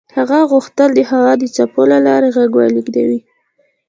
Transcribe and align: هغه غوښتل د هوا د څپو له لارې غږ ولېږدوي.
هغه 0.17 0.39
غوښتل 0.51 0.89
د 0.95 0.99
هوا 1.11 1.31
د 1.37 1.43
څپو 1.55 1.81
له 1.91 1.97
لارې 2.07 2.29
غږ 2.37 2.49
ولېږدوي. 2.55 3.19